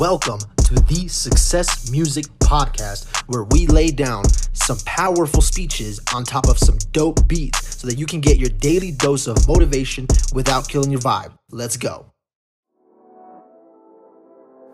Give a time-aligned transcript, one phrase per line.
[0.00, 6.48] Welcome to the Success Music Podcast, where we lay down some powerful speeches on top
[6.48, 10.66] of some dope beats so that you can get your daily dose of motivation without
[10.66, 11.36] killing your vibe.
[11.50, 12.06] Let's go.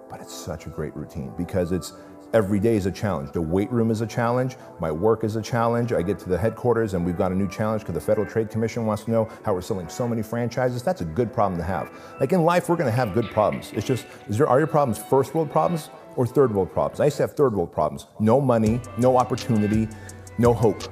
[0.08, 1.92] But it's such a great routine because it's
[2.36, 3.32] every day is a challenge.
[3.32, 4.56] The weight room is a challenge.
[4.78, 5.94] My work is a challenge.
[5.94, 8.50] I get to the headquarters and we've got a new challenge because the Federal Trade
[8.50, 10.82] Commission wants to know how we're selling so many franchises.
[10.82, 11.90] That's a good problem to have.
[12.20, 13.72] Like in life, we're going to have good problems.
[13.72, 17.00] It's just, is there, are your problems first world problems or third world problems?
[17.00, 18.06] I used to have third world problems.
[18.20, 19.88] No money, no opportunity,
[20.36, 20.82] no hope.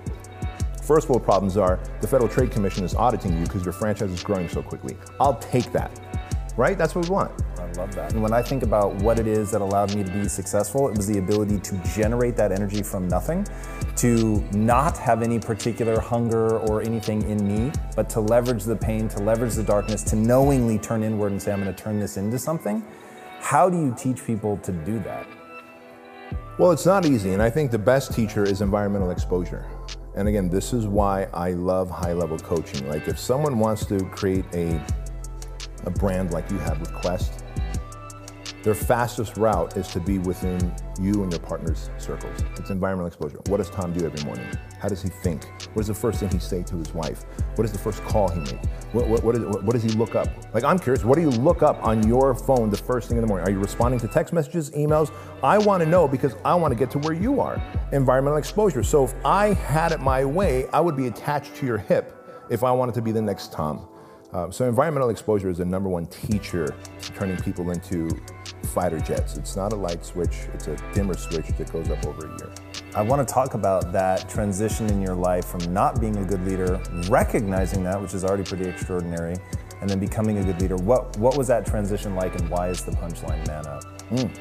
[0.82, 4.24] First world problems are the Federal Trade Commission is auditing you because your franchise is
[4.24, 4.96] growing so quickly.
[5.20, 6.00] I'll take that,
[6.56, 6.78] right?
[6.78, 7.32] That's what we want.
[7.58, 8.12] I love that.
[8.12, 10.96] And when I think about what it is that allowed me to be successful, it
[10.96, 13.46] was the ability to generate that energy from nothing,
[13.96, 19.08] to not have any particular hunger or anything in me, but to leverage the pain,
[19.08, 22.16] to leverage the darkness, to knowingly turn inward and say, I'm going to turn this
[22.16, 22.84] into something.
[23.40, 25.26] How do you teach people to do that?
[26.56, 29.66] Well, it's not easy, and I think the best teacher is environmental exposure.
[30.14, 32.88] And again, this is why I love high level coaching.
[32.88, 34.80] Like, if someone wants to create a,
[35.84, 37.44] a brand like you have with Quest,
[38.64, 42.40] their fastest route is to be within you and your partner's circles.
[42.56, 43.38] It's environmental exposure.
[43.48, 44.46] What does Tom do every morning?
[44.80, 45.44] How does he think?
[45.74, 47.26] What is the first thing he say to his wife?
[47.56, 48.64] What is the first call he make?
[48.92, 50.28] What, what, what, is, what, does he look up?
[50.54, 53.20] Like, I'm curious, what do you look up on your phone the first thing in
[53.20, 53.46] the morning?
[53.46, 55.12] Are you responding to text messages, emails?
[55.42, 57.62] I want to know because I want to get to where you are.
[57.92, 58.82] Environmental exposure.
[58.82, 62.16] So if I had it my way, I would be attached to your hip
[62.48, 63.88] if I wanted to be the next Tom.
[64.34, 66.74] Uh, so environmental exposure is the number one teacher
[67.14, 68.10] turning people into
[68.64, 69.36] fighter jets.
[69.36, 72.52] It's not a light switch, it's a dimmer switch that goes up over a year.
[72.96, 76.44] I want to talk about that transition in your life from not being a good
[76.44, 79.36] leader, recognizing that, which is already pretty extraordinary,
[79.80, 80.76] and then becoming a good leader.
[80.76, 83.84] What, what was that transition like, and why is the punchline man up?
[84.10, 84.36] Mm.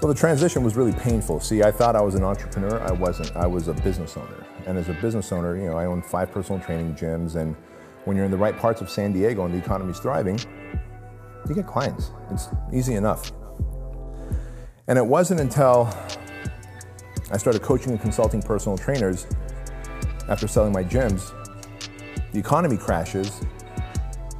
[0.00, 1.38] Well, the transition was really painful.
[1.40, 2.80] See, I thought I was an entrepreneur.
[2.80, 3.36] I wasn't.
[3.36, 4.46] I was a business owner.
[4.66, 7.54] And as a business owner, you know, I own five personal training gyms and
[8.04, 10.38] when you're in the right parts of San Diego and the economy's thriving,
[11.48, 12.10] you get clients.
[12.30, 13.32] It's easy enough.
[14.88, 15.88] And it wasn't until
[17.30, 19.26] I started coaching and consulting personal trainers
[20.28, 21.32] after selling my gyms,
[22.32, 23.40] the economy crashes,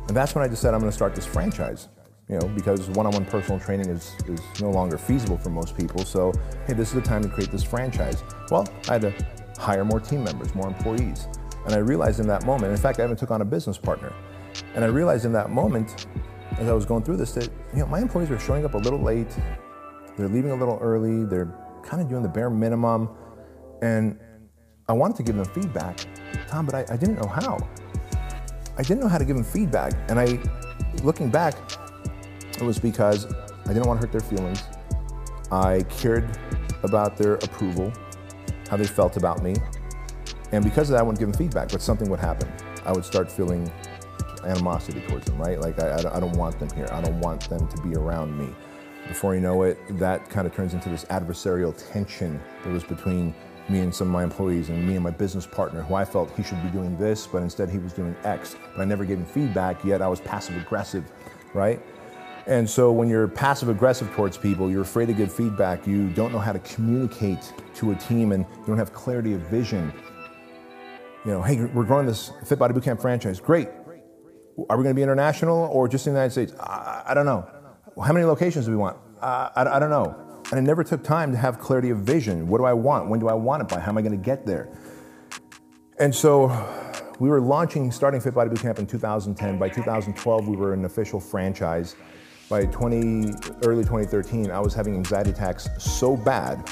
[0.09, 1.89] and that's when I decided I'm going to start this franchise.
[2.29, 6.05] You know, because one-on-one personal training is, is no longer feasible for most people.
[6.05, 6.33] So,
[6.67, 8.23] hey, this is the time to create this franchise.
[8.51, 9.15] Well, I had to
[9.59, 11.27] hire more team members, more employees.
[11.65, 14.13] And I realized in that moment, in fact, I even took on a business partner.
[14.75, 16.07] And I realized in that moment,
[16.59, 18.79] as I was going through this, that you know my employees were showing up a
[18.79, 19.35] little late,
[20.17, 23.09] they're leaving a little early, they're kind of doing the bare minimum,
[23.81, 24.19] and
[24.89, 26.01] I wanted to give them feedback,
[26.49, 27.59] Tom, but I, I didn't know how.
[28.77, 30.39] I didn't know how to give them feedback, and I,
[31.03, 31.55] looking back,
[32.55, 33.27] it was because
[33.65, 34.63] I didn't want to hurt their feelings.
[35.51, 36.39] I cared
[36.83, 37.93] about their approval,
[38.69, 39.55] how they felt about me,
[40.53, 42.51] and because of that, I wouldn't give them feedback, but something would happen.
[42.85, 43.71] I would start feeling
[44.45, 45.59] animosity towards them, right?
[45.59, 46.89] Like, I, I don't want them here.
[46.93, 48.55] I don't want them to be around me.
[49.09, 53.35] Before you know it, that kind of turns into this adversarial tension that was between
[53.69, 56.31] me and some of my employees and me and my business partner who I felt
[56.37, 58.57] he should be doing this, but instead he was doing X.
[58.77, 61.11] But I never gave him feedback, yet I was passive aggressive,
[61.55, 61.81] right?
[62.47, 66.33] And so when you're passive aggressive towards people, you're afraid to give feedback, you don't
[66.33, 69.93] know how to communicate to a team, and you don't have clarity of vision
[71.25, 73.39] you know, hey, we're growing this Fit Body Bootcamp franchise.
[73.39, 73.69] Great.
[74.69, 76.53] Are we going to be international or just in the United States?
[76.61, 77.49] I, I don't know.
[78.05, 78.97] How many locations do we want?
[79.21, 80.43] Uh, I, I don't know.
[80.51, 82.49] And it never took time to have clarity of vision.
[82.49, 83.09] What do I want?
[83.09, 83.81] When do I want it by?
[83.81, 84.77] How am I going to get there?
[85.99, 86.49] And so
[87.21, 89.59] we were launching, starting Fit Body Bootcamp in 2010.
[89.59, 91.95] By 2012, we were an official franchise.
[92.51, 93.33] By 20,
[93.65, 96.69] early 2013, I was having anxiety attacks so bad.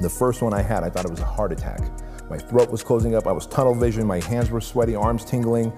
[0.00, 1.80] The first one I had, I thought it was a heart attack.
[2.30, 3.26] My throat was closing up.
[3.26, 4.06] I was tunnel vision.
[4.06, 5.72] My hands were sweaty, arms tingling.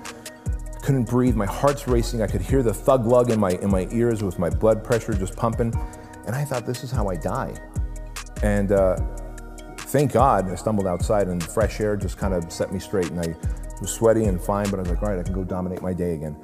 [0.82, 1.34] Couldn't breathe.
[1.34, 2.20] My heart's racing.
[2.20, 5.14] I could hear the thug lug in my in my ears with my blood pressure
[5.14, 5.72] just pumping.
[6.26, 7.54] And I thought, this is how I die.
[8.43, 8.96] And uh,
[9.78, 13.10] thank God I stumbled outside and fresh air just kind of set me straight.
[13.10, 13.34] And I
[13.81, 15.94] was sweaty and fine, but I was like, all right, I can go dominate my
[15.94, 16.37] day again.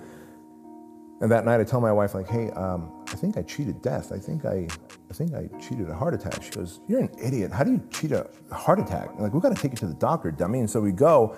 [1.20, 4.12] And that night I tell my wife, like, hey, um, I think I cheated death.
[4.12, 4.68] I think I,
[5.10, 6.42] I think I cheated a heart attack.
[6.42, 7.50] She goes, you're an idiot.
[7.50, 9.10] How do you cheat a heart attack?
[9.16, 10.60] I'm like, we got to take you to the doctor, dummy.
[10.60, 11.36] And so we go,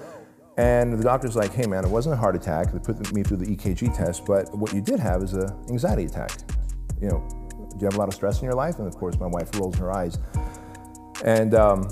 [0.59, 2.73] and the doctor's like, hey, man, it wasn't a heart attack.
[2.73, 6.05] They put me through the EKG test, but what you did have is an anxiety
[6.05, 6.33] attack.
[7.01, 7.29] You know,
[7.71, 8.79] do you have a lot of stress in your life?
[8.79, 10.19] And of course, my wife rolls her eyes.
[11.25, 11.89] And um,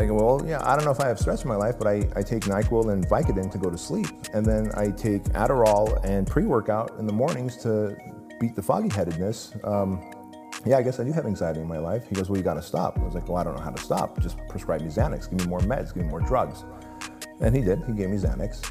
[0.00, 1.86] I go, well, yeah, I don't know if I have stress in my life, but
[1.86, 4.08] I, I take NyQuil and Vicodin to go to sleep.
[4.32, 7.96] And then I take Adderall and pre-workout in the mornings to
[8.40, 10.02] beat the foggy headedness, um,
[10.66, 12.06] yeah, I guess I do have anxiety in my life.
[12.08, 12.98] He goes, well, you got to stop.
[12.98, 14.20] I was like, well, I don't know how to stop.
[14.20, 15.30] Just prescribe me Xanax.
[15.30, 15.94] Give me more meds.
[15.94, 16.64] Give me more drugs.
[17.40, 17.82] And he did.
[17.86, 18.70] He gave me Xanax.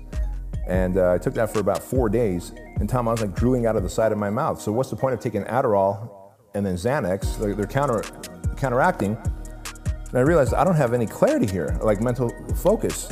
[0.68, 2.52] And uh, I took that for about four days.
[2.76, 4.62] And Tom, I was like drooling out of the side of my mouth.
[4.62, 6.12] So what's the point of taking Adderall
[6.54, 7.40] and then Xanax?
[7.40, 8.04] They're, they're counter,
[8.56, 9.18] counteracting.
[10.09, 13.09] And I realized I don't have any clarity here, like mental focus.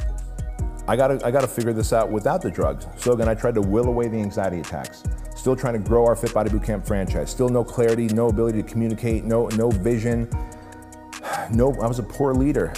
[0.87, 2.87] I gotta, I gotta figure this out without the drugs.
[2.97, 5.03] So again, I tried to will away the anxiety attacks.
[5.35, 7.29] Still trying to grow our Fit Body Bootcamp franchise.
[7.29, 10.29] Still no clarity, no ability to communicate, no, no vision.
[11.51, 12.73] No, I was a poor leader.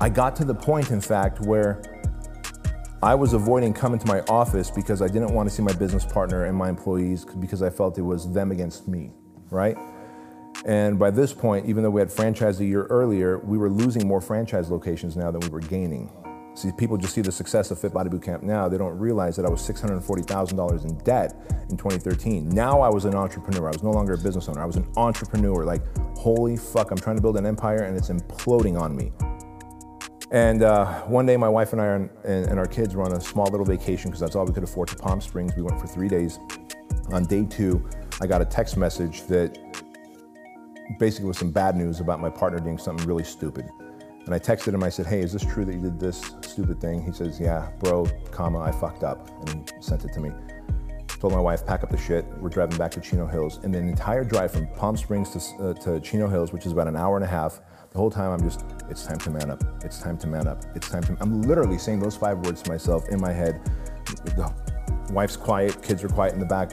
[0.00, 1.82] I got to the point, in fact, where
[3.02, 6.04] I was avoiding coming to my office because I didn't want to see my business
[6.04, 9.10] partner and my employees because I felt it was them against me,
[9.50, 9.76] right?
[10.64, 14.06] And by this point, even though we had franchise a year earlier, we were losing
[14.06, 16.10] more franchise locations now than we were gaining.
[16.54, 18.68] See, people just see the success of Fit Body Bootcamp now.
[18.68, 21.34] They don't realize that I was $640,000 in debt
[21.70, 22.50] in 2013.
[22.50, 23.68] Now I was an entrepreneur.
[23.68, 24.60] I was no longer a business owner.
[24.60, 25.64] I was an entrepreneur.
[25.64, 25.82] Like,
[26.18, 29.12] holy fuck, I'm trying to build an empire and it's imploding on me.
[30.30, 33.20] And uh, one day, my wife and I and, and, our kids were on a
[33.20, 35.54] small little vacation because that's all we could afford to Palm Springs.
[35.54, 36.38] We went for three days.
[37.10, 37.86] On day two,
[38.18, 39.58] I got a text message that
[40.98, 43.68] basically was some bad news about my partner doing something really stupid.
[44.24, 46.80] And I texted him, I said, hey, is this true that you did this stupid
[46.80, 47.02] thing?
[47.02, 49.28] He says, yeah, bro, comma, I fucked up.
[49.40, 50.30] And he sent it to me.
[51.08, 52.24] Told my wife, pack up the shit.
[52.38, 53.58] We're driving back to Chino Hills.
[53.62, 56.88] And the entire drive from Palm Springs to, uh, to Chino Hills, which is about
[56.88, 57.60] an hour and a half,
[57.90, 59.62] the whole time I'm just, it's time to man up.
[59.84, 60.64] It's time to man up.
[60.74, 63.60] It's time to, I'm literally saying those five words to myself in my head.
[64.24, 64.52] The
[65.12, 66.72] wife's quiet, kids are quiet in the back.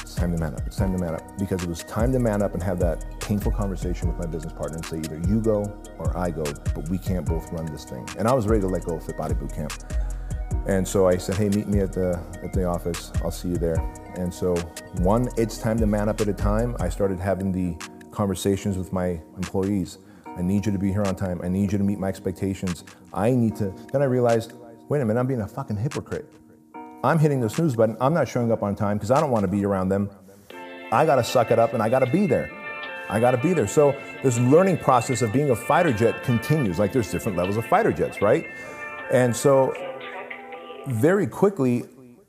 [0.00, 0.62] It's time to man up.
[0.66, 1.38] It's time to man up.
[1.38, 4.52] Because it was time to man up and have that painful conversation with my business
[4.52, 5.62] partner and say either you go
[5.98, 6.44] or I go,
[6.74, 8.08] but we can't both run this thing.
[8.18, 9.72] And I was ready to let go of Fit Body Bootcamp.
[10.66, 13.12] And so I said, hey, meet me at the at the office.
[13.22, 13.78] I'll see you there.
[14.16, 14.54] And so
[15.00, 16.74] one, it's time to man up at a time.
[16.80, 17.76] I started having the
[18.10, 19.98] conversations with my employees
[20.38, 21.40] I need you to be here on time.
[21.42, 22.84] I need you to meet my expectations.
[23.12, 23.74] I need to.
[23.92, 24.52] Then I realized,
[24.88, 26.32] wait a minute, I'm being a fucking hypocrite.
[27.02, 27.96] I'm hitting the snooze button.
[28.00, 30.10] I'm not showing up on time because I don't want to be around them.
[30.92, 32.52] I got to suck it up and I got to be there.
[33.08, 33.66] I got to be there.
[33.66, 36.78] So this learning process of being a fighter jet continues.
[36.78, 38.46] Like there's different levels of fighter jets, right?
[39.10, 39.74] And so
[40.86, 41.84] very quickly,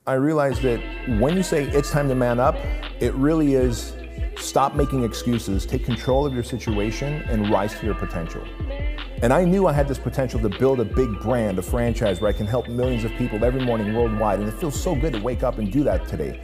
[0.08, 0.80] I realized that
[1.20, 2.56] when you say it's time to man up,
[3.00, 3.94] it really is
[4.40, 8.42] Stop making excuses, take control of your situation, and rise to your potential.
[9.22, 12.30] And I knew I had this potential to build a big brand, a franchise where
[12.30, 14.40] I can help millions of people every morning worldwide.
[14.40, 16.40] And it feels so good to wake up and do that today.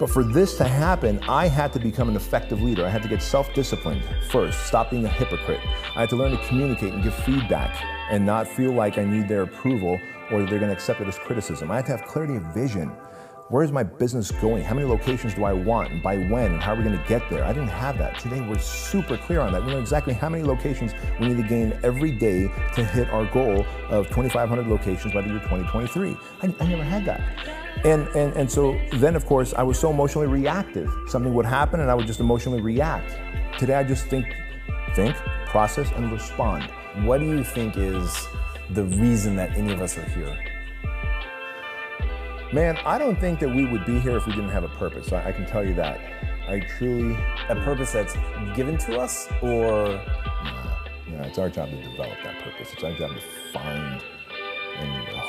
[0.00, 2.86] But for this to happen, I had to become an effective leader.
[2.86, 5.60] I had to get self disciplined first, stop being a hypocrite.
[5.94, 9.28] I had to learn to communicate and give feedback and not feel like I need
[9.28, 10.00] their approval
[10.30, 11.70] or they're going to accept it as criticism.
[11.70, 12.88] I had to have clarity of vision.
[13.50, 14.64] Where is my business going?
[14.64, 17.04] How many locations do I want and by when and how are we going to
[17.06, 17.44] get there?
[17.44, 18.18] I didn't have that.
[18.20, 19.62] Today we're super clear on that.
[19.66, 23.26] We know exactly how many locations we need to gain every day to hit our
[23.26, 26.16] goal of 2,500 locations by the year 2023.
[26.42, 27.59] I, I never had that.
[27.84, 30.92] And, and, and so then, of course, I was so emotionally reactive.
[31.08, 33.18] Something would happen and I would just emotionally react.
[33.58, 34.26] Today I just think,
[34.94, 36.70] think, process, and respond.
[37.04, 38.28] What do you think is
[38.70, 40.36] the reason that any of us are here?
[42.52, 45.12] Man, I don't think that we would be here if we didn't have a purpose.
[45.12, 46.00] I, I can tell you that.
[46.48, 47.16] I truly.
[47.48, 48.14] A purpose that's
[48.56, 49.84] given to us, or?
[49.86, 52.72] Nah, nah, it's our job to develop that purpose.
[52.72, 53.20] It's our job to
[53.52, 54.02] find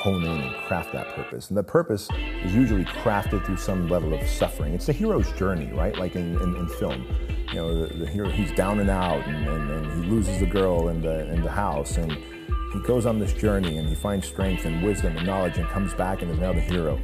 [0.02, 1.48] hone in and craft that purpose.
[1.48, 2.08] And the purpose
[2.42, 4.74] is usually crafted through some level of suffering.
[4.74, 5.96] It's the hero's journey, right?
[5.96, 7.06] Like in, in, in film.
[7.50, 10.46] You know, the, the, hero, he's down and out and, and, and he loses the
[10.46, 12.10] girl in the, in the house and
[12.72, 15.94] he goes on this journey and he finds strength and wisdom and knowledge and comes
[15.94, 17.00] back and is now the hero.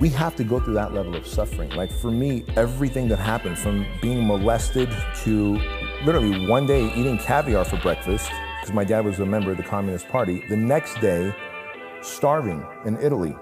[0.00, 1.70] We have to go through that level of suffering.
[1.70, 4.90] Like for me, everything that happened from being molested
[5.22, 5.60] to
[6.04, 8.28] literally one day eating caviar for breakfast,
[8.60, 11.32] because my dad was a member of the Communist Party, the next day
[12.04, 13.34] starving in Italy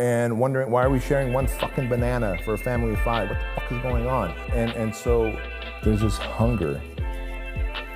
[0.00, 3.28] and wondering why are we sharing one fucking banana for a family of five?
[3.28, 4.30] What the fuck is going on?
[4.52, 5.36] And, and so
[5.84, 6.80] there's this hunger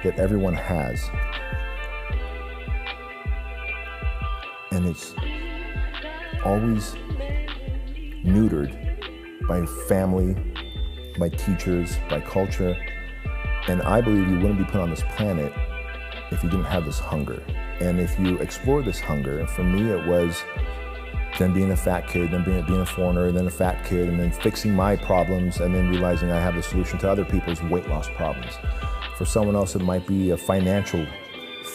[0.04, 1.00] that everyone has
[4.72, 5.14] and it's
[6.44, 6.94] always
[8.24, 8.72] neutered
[9.46, 10.34] by family,
[11.18, 12.76] by teachers, by culture.
[13.68, 15.52] And I believe you wouldn't be put on this planet
[16.30, 17.42] if you didn't have this hunger.
[17.82, 20.42] And if you explore this hunger, and for me it was
[21.38, 24.18] then being a fat kid, then being, being a foreigner, then a fat kid, and
[24.20, 27.88] then fixing my problems, and then realizing I have the solution to other people's weight
[27.88, 28.52] loss problems.
[29.18, 31.04] For someone else, it might be a financial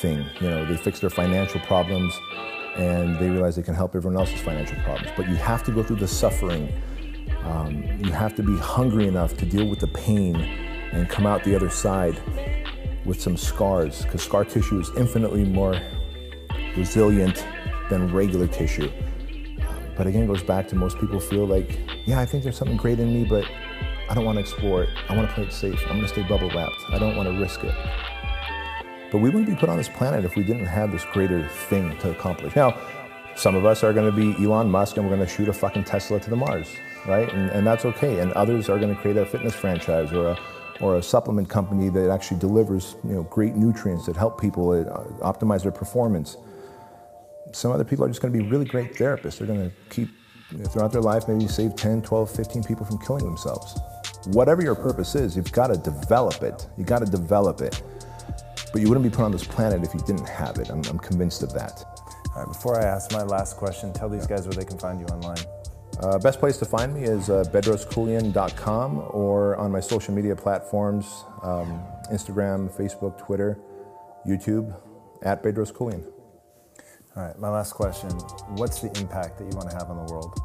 [0.02, 0.20] thing.
[0.42, 2.14] You know, they fix their financial problems
[2.78, 5.12] and they realize they can help everyone else's financial problems.
[5.18, 6.72] But you have to go through the suffering
[7.44, 10.36] Um, you have to be hungry enough to deal with the pain
[10.92, 12.20] and come out the other side
[13.08, 15.80] with some scars, because scar tissue is infinitely more
[16.76, 17.48] resilient
[17.90, 18.92] than regular tissue.
[19.96, 22.78] But again, it goes back to most people feel like, yeah, I think there's something
[22.78, 23.46] great in me, but
[24.10, 24.90] I don't want to explore it.
[25.10, 25.82] I want to play it safe.
[25.84, 26.76] I'm going to stay bubble wrapped.
[26.92, 27.74] I don't want to risk it.
[29.12, 31.98] But we wouldn't be put on this planet if we didn't have this greater thing
[32.00, 32.56] to accomplish.
[32.56, 32.78] Now,
[33.36, 35.54] some of us are going to be Elon Musk and we're going to shoot a
[35.54, 36.76] fucking Tesla to the Mars,
[37.08, 37.32] right?
[37.34, 38.20] And, and that's okay.
[38.20, 40.40] And others are going to create a fitness franchise or a,
[40.82, 44.84] or a supplement company that actually delivers you know, great nutrients that help people uh,
[45.26, 46.38] optimize their performance.
[47.54, 49.40] Some other people are just going to be really great therapists.
[49.40, 50.10] They're going to keep,
[50.70, 53.80] throughout their life, maybe save 10, 12, 15 people from killing themselves.
[54.28, 56.68] Whatever your purpose is, you've got to develop it.
[56.78, 57.82] You've got to develop it.
[58.74, 60.70] But you wouldn't be put on this planet if you didn't have it.
[60.70, 61.84] I'm, I'm convinced of that.
[62.36, 65.00] All right, before I ask my last question, tell these guys where they can find
[65.00, 65.38] you online.
[66.00, 71.24] Uh, best place to find me is uh, bedroskeuilian.com or on my social media platforms
[71.42, 73.58] um, Instagram, Facebook, Twitter,
[74.28, 74.76] YouTube,
[75.24, 76.06] at Bedros Keuilian.
[77.16, 78.12] All right, my last question.
[78.58, 80.40] What's the impact that you want to have on the world?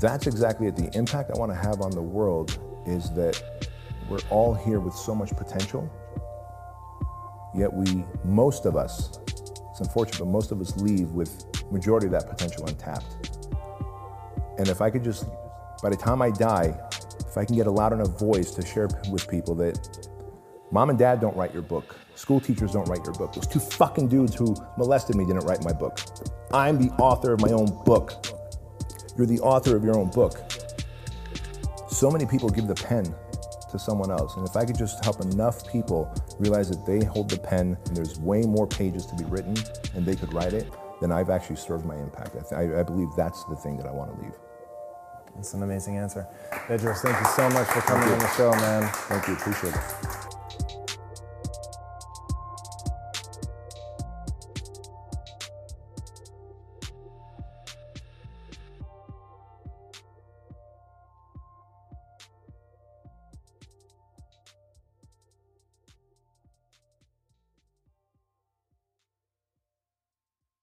[0.00, 0.76] That's exactly it.
[0.76, 3.42] The impact I want to have on the world is that
[4.10, 5.90] we're all here with so much potential,
[7.56, 9.18] yet we, most of us,
[9.70, 13.25] it's unfortunate, but most of us leave with majority of that potential untapped.
[14.58, 15.26] And if I could just,
[15.82, 16.78] by the time I die,
[17.20, 20.08] if I can get a loud enough voice to share with people that
[20.70, 23.60] mom and dad don't write your book, school teachers don't write your book, those two
[23.60, 26.00] fucking dudes who molested me didn't write my book.
[26.52, 28.26] I'm the author of my own book.
[29.16, 30.40] You're the author of your own book.
[31.90, 33.14] So many people give the pen
[33.70, 34.36] to someone else.
[34.36, 37.96] And if I could just help enough people realize that they hold the pen and
[37.96, 39.56] there's way more pages to be written
[39.94, 40.70] and they could write it,
[41.00, 42.36] then I've actually served my impact.
[42.52, 44.34] I, I believe that's the thing that I want to leave.
[45.36, 46.26] That's an amazing answer.
[46.66, 48.88] Bedros, thank you so much for coming on the show, man.
[49.08, 49.34] Thank you.
[49.34, 50.05] Appreciate it.